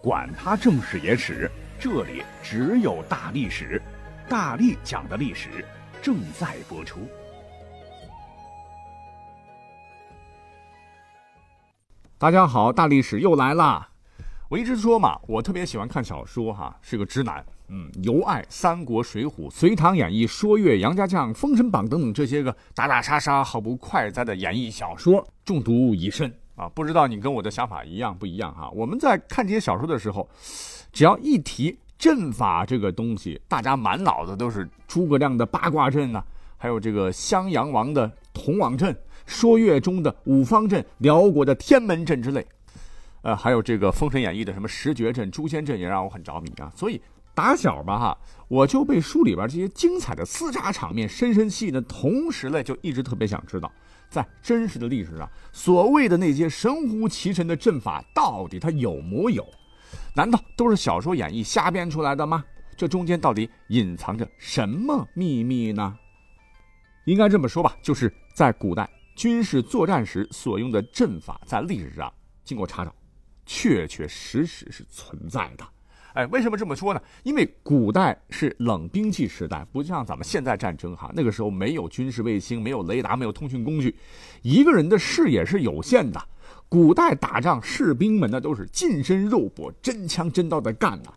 [0.00, 3.82] 管他正史野史，这里只有大历史，
[4.28, 5.64] 大力讲的历史
[6.00, 7.00] 正在播出。
[12.16, 13.88] 大家好，大历史又来啦！
[14.48, 26.68] 我一直说嘛，我特别喜欢看小说哈，是个直男，嗯，尤爱《三国》《水浒》《隋唐演义》《说岳》《杨家将》《封神榜》等等这些个打打杀杀、毫不快哉的演义小说，中毒已深啊！
[26.74, 28.68] 不知道你跟我的想法一样不一样哈？
[28.74, 30.28] 我们在看这些小说的时候，
[30.92, 36.22] 只要一提阵法这个东西，大家满脑子都是诸葛亮的八卦阵呐，
[36.56, 38.94] 还有这个襄阳王的铜网阵。
[39.26, 42.46] 说岳中的五方阵、辽国的天门阵之类，
[43.20, 46.72] 呃，还有这个《封神演义》的什么十绝阵、诛仙阵，也让我很着迷啊。
[46.74, 46.98] 所以
[47.34, 48.18] 打小吧哈，
[48.48, 53.70] 我就被书里边这些精彩的厮杀场面深深吸引的同时呢，就一直特别想知道，
[54.08, 59.46] 在真实的历史上，所谓的那些神乎其神的阵法，到底它有木有？
[60.14, 62.44] 难道都是小说演绎瞎编出来的吗？
[62.76, 65.96] 这中间到底隐藏着什么秘密呢？
[67.06, 68.88] 应该这么说吧，就是在古代。
[69.16, 72.12] 军事作战时所用的阵法，在历史上
[72.44, 72.94] 经过查找，
[73.44, 75.66] 确确实实是存在的。
[76.14, 77.00] 哎，为什么这么说呢？
[77.22, 83.94] 因为古代是冷兵器时代，不像咱们现在战争哈，那个时候没有军事卫星，没有雷达，没有通讯工具，
[84.42, 86.20] 一个人的视野是有限的。
[86.68, 91.12] 古代打仗，士兵们那都是近身肉搏，真枪真刀的干呐。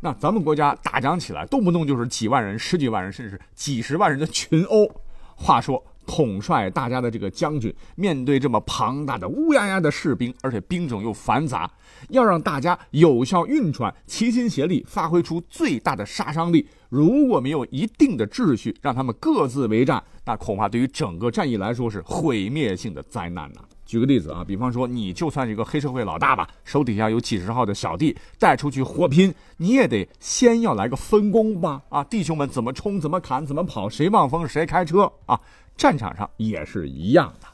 [0.00, 4.90] 那咱们国家打仗起来，动不动就是几万人、十几万人，甚至几十万人的群殴。
[5.34, 5.82] 话说。
[6.06, 11.70] 统帅大家的这个将军，面对这么庞大的乌压压的士兵，而且兵种又繁杂，
[12.08, 16.66] 要让大家有效运转、齐心协力，发挥出最大的杀伤力。
[16.88, 23.60] 如果没有一定的秩序，让他们各自为战，那恐怕对于整个战役来说是毁灭性的灾难呐。
[23.84, 31.82] 举个例子啊，比方说，你就算是一个黑社会老大吧，手底下有几十号的小弟带出去火拼，你也得先要来个分工吧？
[31.90, 35.38] 啊，弟兄们怎么冲、怎么砍、怎么跑，谁望风谁开车啊？
[35.76, 37.46] 战场上也是一样的。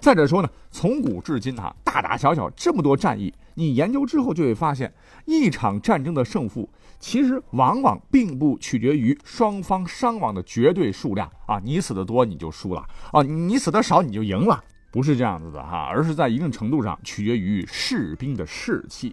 [0.00, 4.92] 再者说呢，从古至今哈，大大小小这么多战役，你研究之后就会发现，
[5.24, 6.68] 一场战争的胜负
[7.00, 19.12] 其实往往并不取决于双方伤亡的绝对数量啊，你死的多你就输了啊，你死的少你就赢了，不是这样子的哈，而是在一定程度上取决于士兵的士气。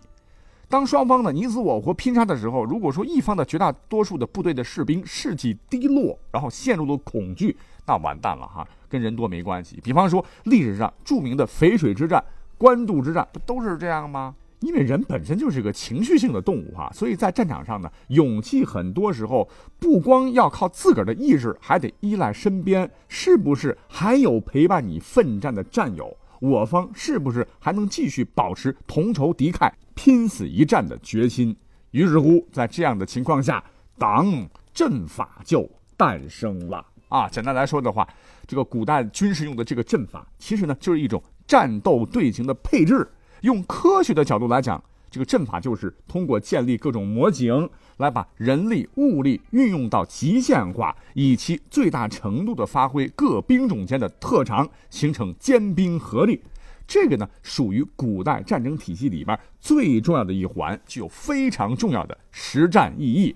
[0.67, 7.55] 当双方呢你死我活拼杀的时候，如果说一方的绝大多数的部队的士兵士气低落，然后陷入了恐惧。
[7.85, 9.79] 那完蛋了哈，跟人多没关系。
[9.83, 12.23] 比方说历史上著名的淝水之战、
[12.57, 14.33] 官渡之战，不都是这样吗？
[14.61, 19.47] 因为人本身就是个情绪性的动物哈，所以在战场上呢，勇气很多时候
[19.77, 31.55] 不光要靠自个儿的意志，还得依赖身边是不是还有陪伴你奋战的战友，我方是不是还能继续保持同仇敌忾、拼死一战的决心。
[31.91, 33.63] 于是乎，在这样的情况下，
[33.97, 36.85] 党阵法就诞生了。
[37.07, 38.07] 啊，简单来说的话，
[38.45, 43.09] 这个古代军事用的这个阵法，其实呢就是一种战斗队形的配置。
[43.41, 56.41] 用科学的角度来讲，这个阵法就是通过建立各种模型，来把人力物力运用到极限化，以其最大程度的发挥各兵种间的特长，形成坚兵合力。
[56.87, 63.35] 这个呢，属于古代战争体系里边最重要的一环，具有非常重要的实战意义。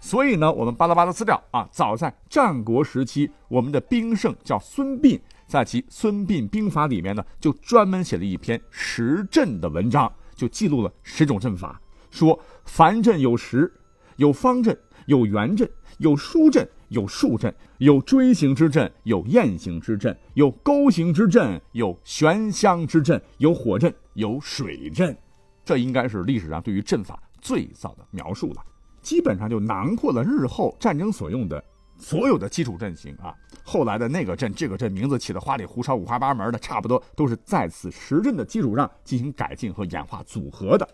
[0.00, 11.80] 所以呢，我们巴拉巴拉资料啊，早在战国时期，我们的兵圣叫孙膑，在其《孙膑兵法》里面呢，就专门写了一篇十阵的文章，就记录了十种阵法，
[12.10, 13.72] 说凡阵有十，
[14.16, 25.16] 有方阵，有圆阵，有疏阵，有竖阵，有锥形之阵，有雁形之阵，有钩形之阵，有悬香之阵，有火阵，有水阵。
[25.64, 28.64] 这应该是历史上对于阵法最早的描述了。
[29.02, 31.62] 基本上就囊括了日后战争所用的
[31.96, 33.34] 所有的基础阵型啊。
[33.64, 40.88] 后来的那个阵、这个阵名字起的花里胡哨、五花八门的，差不多都是在此十阵的基础上进行改进和演化组合的。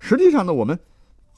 [0.00, 0.78] 实际上呢，我们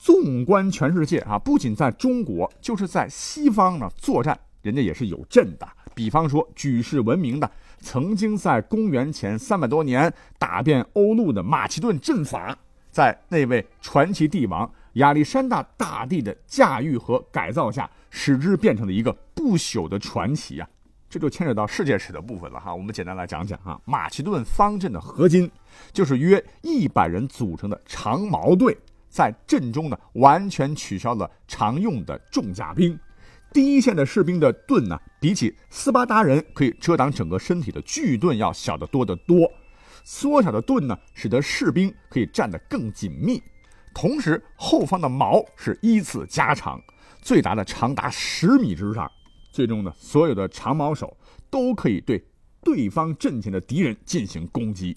[0.00, 5.68] 纵观全世界啊，不仅在中国，就是在西方呢作战，人家也是有阵的。
[5.94, 7.50] 比方说举世闻名的，
[7.80, 12.56] 曾经在公元前三百多年打遍欧陆的马其顿阵法，
[12.90, 14.68] 在那位传奇帝王。
[14.94, 20.66] 亚历山大大帝的驾驭和改造下，使之变成了一个不朽的传奇啊！
[21.08, 22.74] 这就牵扯到世界史的部分了哈。
[22.74, 25.48] 我们简单来讲讲啊，马其顿方阵的核心
[25.92, 28.76] 就是约一百人组成的长矛队，
[29.10, 32.98] 在阵中呢完全取消了常用的重甲兵，
[33.52, 39.52] 第一线的士兵的盾呢，比起斯巴达人可以遮挡整个身体的巨盾要小得多得多，
[40.04, 43.42] 缩小的盾呢，使得士兵可以站得更紧密。
[43.92, 46.80] 同时后方的矛是依次加长，
[47.20, 49.10] 最大的长达十米之上。
[49.50, 51.16] 最终呢，所有的长矛手
[51.50, 52.24] 都可以对
[52.62, 54.96] 对方阵前的敌人进行攻击。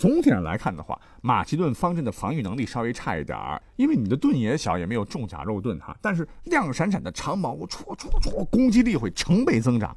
[0.00, 5.94] 总体上来看的话，马其顿方阵的防御能力稍微差一点儿，因为你的盾也小，也没有重甲肉盾哈。
[6.00, 9.94] 但是亮闪闪的长矛，戳戳戳，攻击力会成倍增长。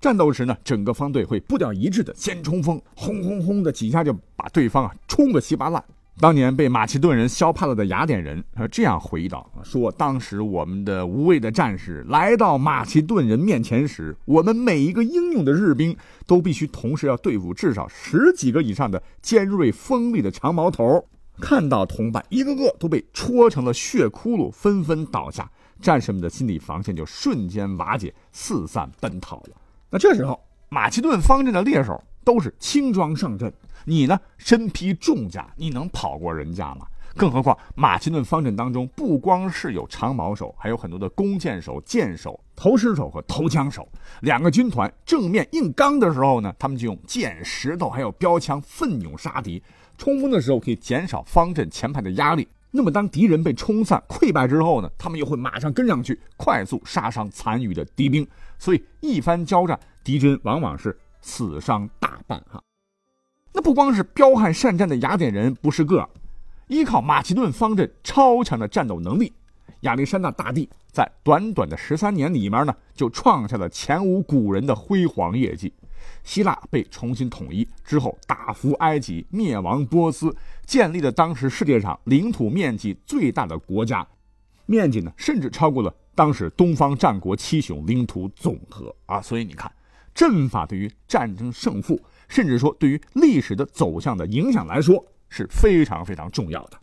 [0.00, 5.84] 战斗时呢，整个方队会步调一致的先冲锋，轰轰轰的几下就把对方啊冲个稀巴烂。
[6.20, 21.04] 当年被马其顿人削怕了的雅典人，他这样回忆道：“说当时我们的无畏的战士来到马其顿人面前时，我们每一个英勇的日兵都必须同时要对付至少十几个以上的尖锐锋利的长矛头。
[21.40, 25.50] 看到同伴一个个都被戳成了血窟窿，纷纷倒下，
[25.80, 29.56] 战士们的心理防线就瞬间瓦解，四散奔逃了。
[29.90, 30.38] 那这时候，
[30.68, 33.52] 马其顿方阵的猎手都是轻装上阵。”
[33.84, 34.18] 你呢？
[34.38, 36.86] 身披重甲，你能跑过人家吗？
[37.14, 43.86] 更何况马其顿方阵当中，不光是有长矛手，还有很多的弓箭手、箭手、投石手和投枪手。
[44.22, 49.62] 两个军团正面硬刚的时候呢，他们就用箭、石头还有标枪奋勇杀敌。
[49.98, 52.48] 冲锋的时候可以减少方阵前排的压力。
[52.70, 58.26] 那么当敌人被冲散、溃败之后呢，他们又会马上跟上去，快速杀伤残余的敌兵。
[58.58, 62.58] 所以一番交战，敌军往往是死伤大半哈。
[63.52, 66.08] 那不光是彪悍善战的雅典人不是个，
[66.68, 69.32] 依靠马其顿方阵超强的战斗能力，
[69.80, 75.72] 亚历山大大帝在短短的十三年里面呢，就创下了前无古人的辉煌业绩。
[76.24, 80.34] 希腊被重新统一之后，打服埃及，灭亡波斯，
[80.64, 84.06] 建立了当时世界上领土面积最大的国家，
[84.66, 89.20] 面积呢甚至超过了当时东方战国七雄领土总和啊！
[89.20, 89.70] 所以你看，
[90.14, 92.00] 阵法对于战争胜负。
[92.32, 96.78] 甚至说，对于历史的走向的影响来说是非常非常重要的。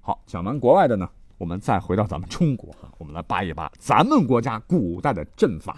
[0.00, 1.08] 好，讲完国外的呢，
[1.38, 5.76] 我们再回到咱们中国哈，我们来扒一扒咱们国家古代的阵法。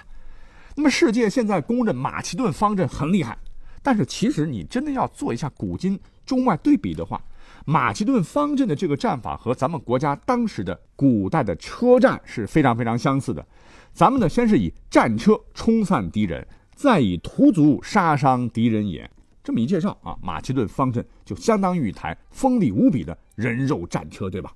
[0.75, 3.37] 那么，世界现在公认马其顿方阵很厉害，
[3.82, 7.23] 但是其实你真的要做一下古今中外对比的话，
[7.67, 13.47] 马其顿方阵的这个战法和咱们国家当时的古代的车战是非常非常相似的。
[13.93, 16.47] 咱们呢，先是以战车冲散敌人。
[16.76, 19.11] 再以屠卒杀伤敌人也，
[19.43, 24.52] 这么一介绍啊，马其顿方阵就相当于一台锋利无比的人肉战车，对吧？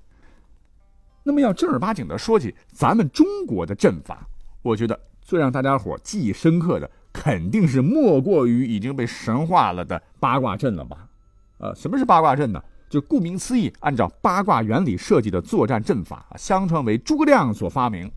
[1.23, 4.27] 那么要正儿八经的说起咱们中国的阵法，
[4.61, 11.09] 我觉得最让大家伙记忆深刻的，肯定是莫过于已经被神化了的八卦阵了吧？
[11.57, 12.63] 呃，什么是八卦阵呢？
[12.87, 18.11] 就顾名思义，按照八卦原理设计的作战阵法，相传为诸葛亮所发明。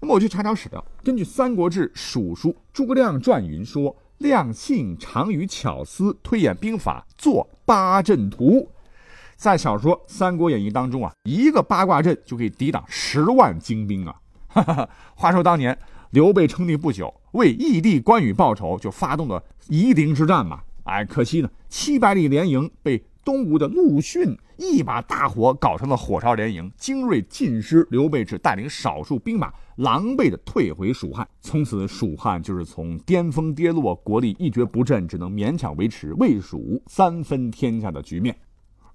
[0.00, 8.68] 那么我去查找史料，根据《三国志·蜀书·诸葛亮传》云说：“亮性长于巧思，推演兵法，作八阵图。”
[9.36, 14.14] 在小说《三国演义》当中啊，一个八卦阵就可以抵挡十万精兵啊！
[15.14, 15.76] 话说当年
[16.10, 20.60] 刘备称帝不久，为义弟关羽报仇，就发动了夷陵之战嘛。
[20.84, 29.50] 哎，可惜呢，七百里连营被东吴的陆逊一把大火搞成了火烧连营，精锐尽失，刘备只带领少数兵马。
[29.76, 38.36] 狼狈的退回蜀汉，从此蜀汉就是从巅峰跌落，国力一蹶不振，只能勉强维持魏蜀三分天下的局面。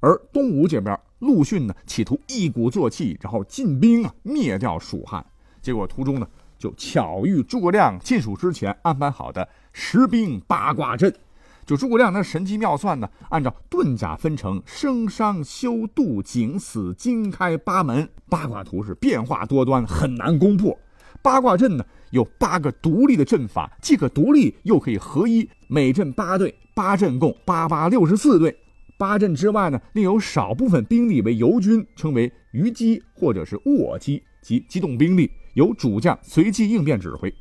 [0.02, 5.26] 而东吴这边，陆逊呢企图一鼓作气，然后进兵啊灭掉蜀汉，
[5.62, 6.28] 结果途中呢
[6.60, 11.16] 就巧遇诸葛亮进蜀之前安排好的十兵八卦阵。
[11.66, 20.78] 就诸葛亮那神机妙算呢，按照遁甲分成生伤休度景死惊开八门，八卦图是变化多端，很难攻破。
[21.22, 28.56] 八卦阵呢有八个独立的阵法，既可独立又可以合一，每阵八队，八阵共八八六十四队。
[28.98, 37.34] 八阵之外呢，另有少部分兵力为游军，称为虞机或者是卧机及机动兵力，由主将随机应变指挥。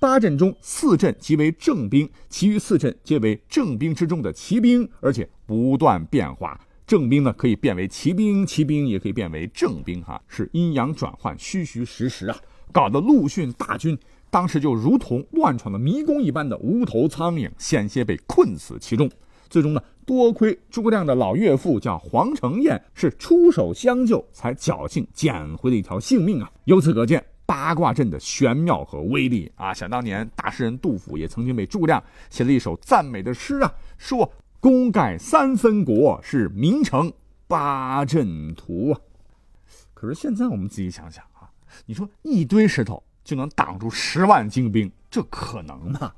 [0.00, 6.58] 八阵中四阵即为正兵，其余四阵皆为正兵之中的骑兵，而且不断变化。
[6.86, 12.36] 正兵呢可以变为骑兵，骑兵也可以变为正兵，哈，是阴阳转换，虚虚实实啊，
[12.72, 13.96] 搞得陆逊大军
[14.30, 19.10] 当时就如同乱闯的迷宫一般的无头苍蝇，险些被困死其中。
[19.50, 26.50] 最终呢，多亏诸葛亮的老岳父叫黄承彦是出手相救，才侥幸捡回了一条性命啊。
[26.64, 27.22] 由此可见。
[27.50, 29.74] 八卦阵的玄妙和威力啊！
[29.74, 37.12] 想当年，大诗人杜甫也曾经为诸葛亮写了一首赞美的诗啊，说“功盖三分国，是名成
[37.48, 39.00] 八阵图”啊。
[39.92, 41.50] 可是现在我们自己想想啊，
[41.86, 46.12] 你说一堆石头就能挡住十万精兵，这可能吗？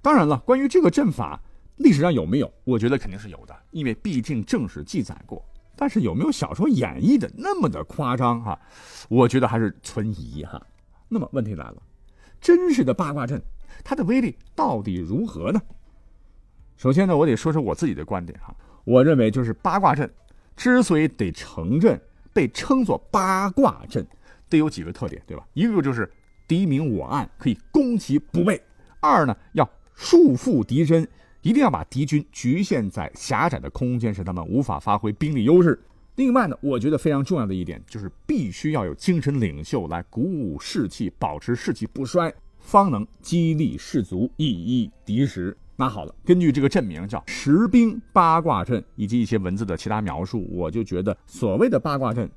[0.00, 1.38] 当然了，关于这个阵法，
[1.76, 2.50] 历史上有没有？
[2.64, 5.44] 我觉得肯定是有的，因为毕竟正史记载过。
[5.76, 8.58] 但是有没有小说演绎的那么的夸张哈？
[9.08, 10.60] 我觉得还是存疑哈。
[11.08, 11.76] 那么问题来了，
[12.40, 13.40] 真实的八卦阵
[13.84, 15.60] 它的威力到底如何呢？
[16.76, 18.54] 首先呢，我得说说我自己的观点哈。
[18.84, 20.10] 我认为就是八卦阵
[20.56, 22.00] 之所以得成阵，
[22.32, 24.06] 被称作八卦阵，
[24.48, 25.46] 得有几个特点，对吧？
[25.52, 26.10] 一个就是
[26.48, 28.56] 敌明我暗，可以攻其不备；
[29.00, 31.06] 二呢，要束缚敌身。
[31.46, 35.78] 一定要把敌军局限在狭窄的空间，使他们无法发挥兵力优势。
[36.16, 45.56] 另外呢，我觉得非常重要的一点就是必须要有精神领袖来鼓舞士气，保持士气不衰，方能激励士卒，以一敌十。
[45.76, 52.28] 那好了，根据这个阵名叫十兵八卦阵，以及一些文字的其他描述，我就觉得所谓的八卦阵，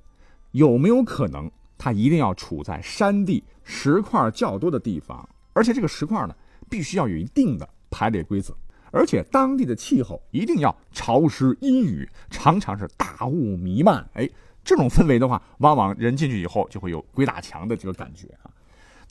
[0.52, 1.50] 有没有可能
[1.80, 6.36] 它一定要处在山地石块较多的地方，而且这个石块呢，
[6.70, 8.56] 必须要有一定的排列规则。
[8.92, 14.08] 而且当地的气候一定要潮湿阴雨，常常是大雾弥漫。
[14.14, 14.30] 哎，
[14.64, 18.52] 这种氛围的话，往往人进去以后就会有鬼打墙的这个感觉啊。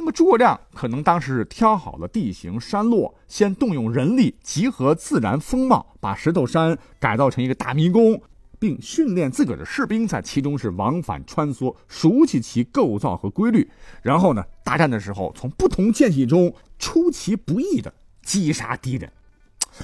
[0.00, 8.22] 那么诸葛亮可能当时是挑好了地形山落，先动用人力集合自然风貌，把石头山改造成一个大迷宫，
[8.60, 13.68] 并训练自个儿的士兵在其中是往返穿梭，熟悉其构造和规律。
[14.00, 17.92] 然后呢，大战的时候从不同间隙中出其不意的
[18.22, 19.10] 击杀敌人。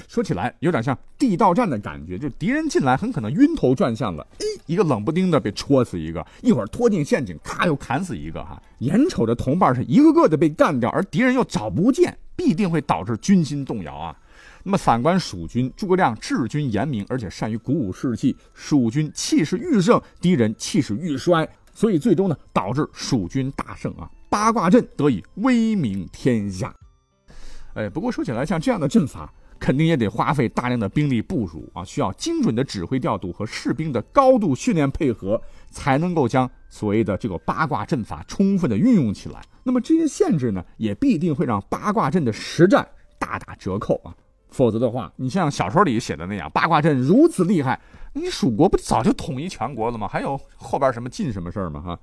[0.07, 14.17] 说起来有点像地道战的感觉，就敌人进来很可能晕头转向了，哎，一个冷不丁的被戳死一个，一会儿拖进陷阱，咔又砍死一个，哈，眼瞅着同伴是一个个的被干掉，而敌人又找不见，必定会导致军心动摇啊。
[14.63, 26.73] 那么反观蜀军，诸葛亮治军严明，而且善于鼓舞士气，蜀军气势愈盛，敌人气势愈衰，所以最终呢导致蜀军大胜啊，八卦阵得以威名天下。
[27.75, 29.31] 哎，不过说起来，像这样的阵法。
[29.65, 35.41] 肯定也得花费大量的兵力部署啊，需要精准的指挥调度和士兵的高度训练配合，
[35.71, 39.41] 才能够将所谓的这个八卦阵法充分的运用起来。
[39.63, 44.13] 那么这些限制呢，也必定会让八卦阵的实战大打折扣啊。
[44.49, 47.81] 否则的话，你像小说里写的那样，八卦阵如此厉害，
[48.13, 50.07] 你蜀国不早就统一全国了吗？
[50.07, 51.81] 还有后边什么晋什么事儿吗？
[51.81, 51.99] 哈，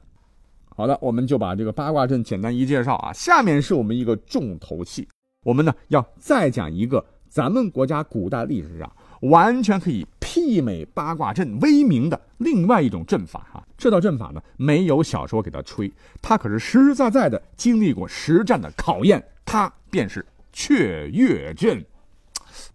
[0.75, 3.13] 好的，我们就把这个八卦阵简单一介绍啊。
[3.13, 5.07] 下面是我们一个重头戏，
[5.45, 7.05] 我们呢要再讲一个。
[7.33, 20.23] 咱们国家古代历史上完全可以媲美八卦阵威名的另外一种阵法哈，这套阵法呢没有小说给他吹，它可是实实在在的经历过实战的考验，它便是
[20.53, 21.83] 雀跃阵。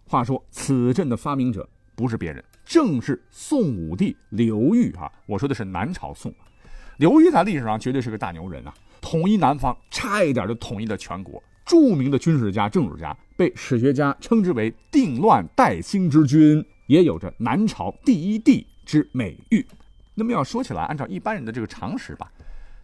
[0.08, 5.08] 话说此阵的发明者不是别人，正是宋武帝刘裕哈。
[5.26, 6.34] 我说的是南朝宋，
[6.96, 11.40] 刘裕在历史上绝对是个大牛人啊，统一南方，差一点就统一了全国。
[11.68, 19.64] 著名的军事家、政治家，被史学家称之为“定乱代兴之君”，也有着“南朝第一帝”之美誉。
[20.14, 22.32] 那么要说起来，按照一般人的这个常识吧，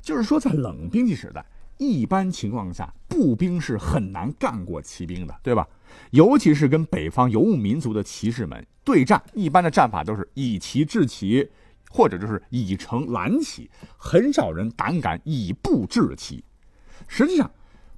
[0.02, 1.42] 就是说在冷兵器时代，
[1.78, 5.66] 一般情况下步兵是很难干过骑兵的，对吧？
[6.10, 11.48] 尤其是跟北方游牧民族的骑士们对战，一般的战法都是以骑制骑，
[11.88, 16.44] 或者就是以城拦骑，很少人胆敢以步制骑。
[17.08, 17.50] 实际上。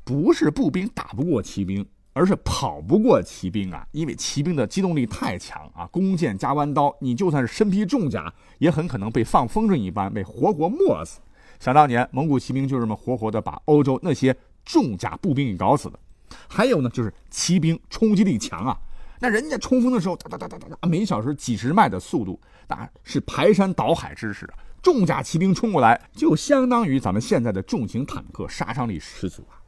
[0.07, 3.85] 不是步兵打不过骑兵，而是跑不过骑兵啊！
[3.91, 11.19] 因为骑兵的机动力太强啊，弓箭加弯刀，你就算是身披重甲，也很可能被放风筝一般被活活磨死。
[11.59, 15.99] 想当年，蒙古骑兵就这么活活的把欧洲那些重甲步兵给搞死的。
[16.47, 18.79] 还有呢，就是骑兵冲击力强啊，
[19.19, 24.55] 那人家冲锋的时候，哒哒哒哒哒，每小时几十迈的速度，那是排山倒海之势啊！
[24.81, 29.59] 重甲骑兵冲过来，就相当于咱们现在的重型坦克，杀伤力十足啊！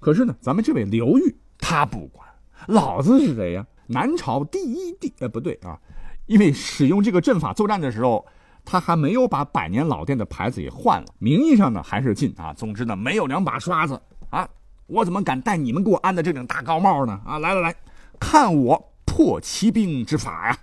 [0.00, 2.28] 可是呢，咱们这位刘裕他不管，
[2.66, 3.66] 老子是谁呀？
[3.86, 5.12] 南朝第一帝？
[5.20, 5.78] 哎，不对啊，
[6.26, 8.24] 因为使用这个阵法作战的时候，
[8.64, 12.52] 他还没有把百年老店的牌子给换了，名义上呢还是晋啊。
[12.52, 14.00] 总之呢，没有两把刷子
[14.30, 14.48] 啊，
[14.86, 17.20] 我怎么敢戴你们给我安的这顶大高帽呢？
[17.24, 17.74] 啊，来来来，
[18.20, 20.58] 看我破骑兵之法呀！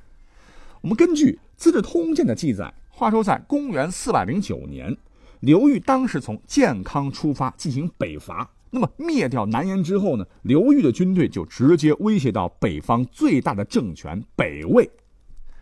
[0.81, 4.95] 我们根据《资治通鉴》的记载，话说在公元四百零九年，
[5.39, 8.47] 刘裕当时从建康出发进行北伐。
[8.75, 10.27] 那么灭掉南燕之后呢？
[10.41, 14.89] 刘裕的军队就直接威胁到北方最大的政权北魏，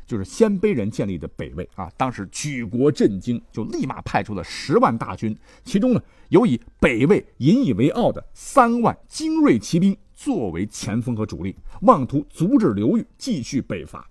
[0.04, 1.88] 就是鲜卑人建立的北魏啊！
[1.96, 14.10] 当时举国震惊，就立马派出了十万大军，其中呢有以北魏引以为傲的三万精锐骑兵作为前锋和主力，妄图阻止刘裕继续北伐。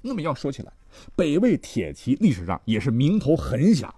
[0.00, 0.72] 那么要说起来，
[1.14, 3.94] 北魏铁骑历史上也是名头很响。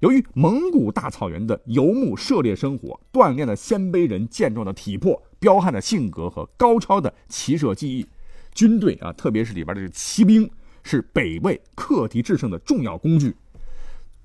[0.00, 8.06] 由于蒙古大草原的游牧狩猎生活，锻炼了鲜卑人健壮的体魄、彪悍的性格和高超的骑射技艺，
[8.54, 10.50] 军队啊，特别是里边的骑兵，
[10.82, 13.34] 是北魏克敌制胜的重要工具。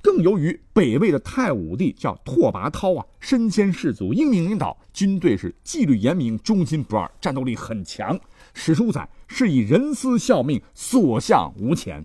[0.02, 8.20] 更由于北魏的太武帝叫拓跋焘啊，身先士卒，英明领导，军队是纪律严明，忠心不二，战斗力很强。
[8.54, 12.04] 史书载是以人思效命，所向无前。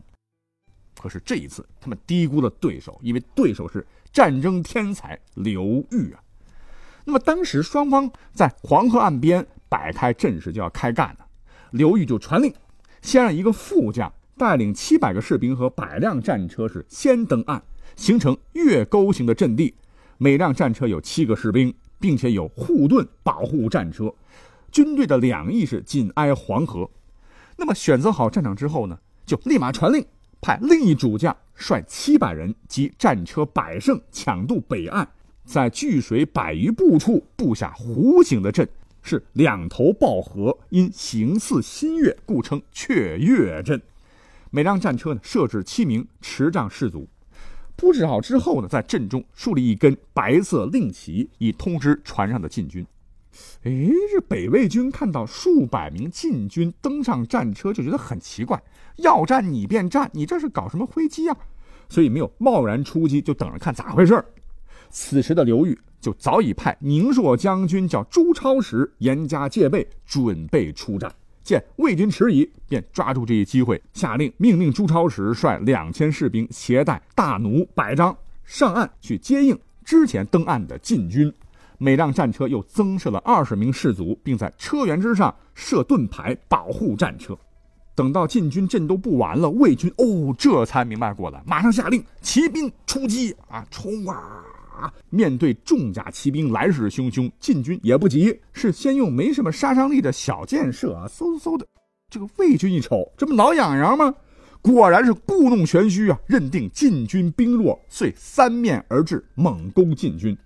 [1.01, 6.21] 可是这一次，他们低估了对手，因为对手是战争天才刘裕啊。
[7.05, 11.27] 那么当时双方在黄河岸边摆开阵势，就要开干了。
[11.71, 12.53] 刘裕就传令，
[13.03, 17.63] 先让一个副将带领七百个士兵和百辆战车是先登岸。
[17.95, 19.75] 形成月钩形的阵地，
[20.19, 24.13] 每辆战车有七个士兵，并且有护盾保护战车。
[24.71, 26.91] 军队的两翼是紧挨黄河。
[27.57, 30.05] 那么选择好战场之后呢，就立马传令，
[30.47, 35.05] 派另一主将率七百人及战车百乘抢渡北岸，
[35.45, 38.69] 在距水百余步处布下弧形的阵，
[39.03, 43.83] 是两头抱河，因形似新月，故称雀跃阵。
[44.53, 47.09] 每辆战车呢设置七名持杖士卒。
[47.75, 52.87] 布置好之后呢，在阵中竖立一根白色令旗，以通知船上的晋军。
[53.65, 53.73] 哎，
[54.13, 58.63] 这北魏军看到数百名晋军登上战车，就觉得很奇怪：
[58.97, 61.37] 要战你便战，你这是搞什么飞机啊？
[61.89, 64.25] 所以没有贸然出击，就等着看咋回事
[64.91, 71.13] 此时的刘裕就早已派宁朔将军叫朱超时严加戒备，准备出战。
[71.43, 81.33] 见魏军迟疑，便抓住这一机会，下令命令朱超时率两千士兵携带大弩百张上岸去接应之前登岸的晋军。
[81.79, 87.39] 每辆战车又增设了二十名士卒，并在车辕之上设盾牌保护战车。
[87.97, 94.93] 等到晋军阵都布完了，魏军哦这才明白过来，马上下令骑兵出击啊，冲啊！
[95.09, 101.67] 面对重甲骑兵来势汹汹，晋军也不急，是先用没什么杀伤力的小箭射啊，嗖嗖的。
[102.11, 104.15] 这个魏军一瞅，这不挠痒痒吗？
[104.61, 110.37] 果然是故弄玄虚啊，认定晋军兵弱，遂三面而至，猛攻晋军。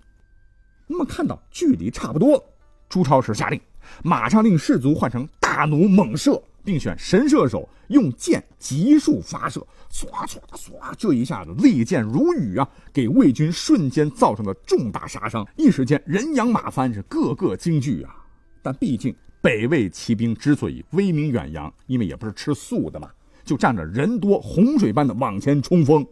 [0.87, 2.43] 那么看到距离差不多了，
[2.87, 3.59] 朱超时下令，
[4.01, 6.41] 马上令士卒换成大弩猛射。
[6.63, 15.47] 并选神射手用箭急速发射，唰唰唰，这一下子利箭如雨啊，给魏军瞬间造成了重大杀伤。
[15.57, 18.15] 一时间人仰马翻，是个个惊惧啊。
[18.61, 23.09] 但毕竟北魏骑兵之所以威名远扬，因为也不是吃素的嘛，
[23.43, 26.05] 就仗着人多，洪水般的往前冲锋。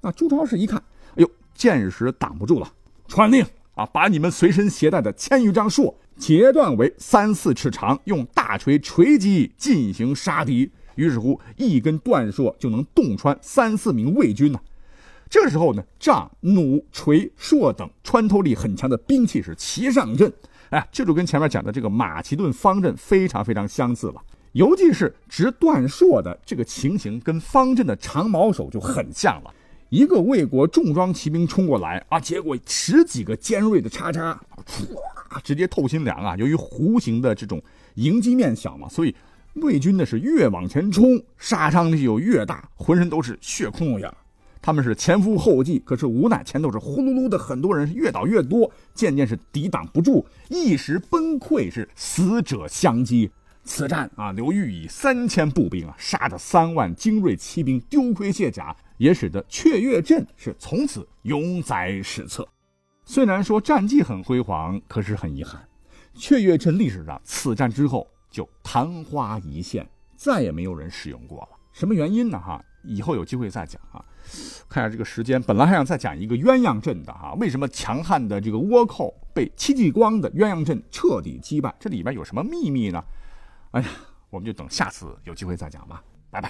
[0.00, 2.72] 那朱超时一看，哎呦，箭矢挡不住了，
[3.06, 3.44] 传令
[3.78, 5.94] 啊，把你们随身携带的千余张槊。
[6.16, 10.68] 截断为三四尺长，用大锤锤击进行杀敌。
[10.96, 14.58] 于是乎，一根断槊就能洞穿三四名魏军呢。
[15.30, 20.32] 这时候呢，杖、弩、锤、槊等穿透力很强的兵器是齐上阵。
[20.70, 24.20] 哎，这就跟前面讲的这个马其顿方阵非常非常相似了。
[24.52, 29.54] 尤其是执断槊的这个情形，跟方阵的长矛手就很像了。
[29.90, 36.36] 一个魏国重装骑兵冲过来啊，结果十几个尖锐的叉叉，唰，直接透心凉啊！
[36.36, 37.62] 由于弧形的这种
[37.94, 39.14] 迎击面小嘛，所以
[39.54, 44.12] 魏军呢是越往前冲，杀伤力就越大，浑身都是血窟窿眼
[44.60, 53.30] 他们是前赴后继，可是无奈前头是呼噜噜的，很多人是越倒越多，渐渐是抵挡不住，一时崩溃，是死者相击。
[53.64, 62.46] 此战啊，刘裕以三千步兵啊，杀得三万精锐骑兵丢盔卸甲，也使得雀跃阵是从此永载史册。
[63.04, 65.66] 虽然说战绩很辉煌，可是很遗憾，
[66.14, 71.48] 雀跃阵历史上此战之后就昙花一现，再也没有人使用过了。
[71.72, 72.38] 什么原因呢？
[72.38, 74.04] 哈，以后有机会再讲啊。
[74.68, 81.74] 看下这个时间，本来还想再讲一个鸳鸯阵的哈，为什么强悍的这个倭寇被戚继光的鸳鸯阵彻底击败？
[81.80, 83.02] 这里边有什么秘密呢？
[83.70, 83.88] 哎呀，
[84.28, 86.46] 我们就等下次有机会再讲吧，拜拜。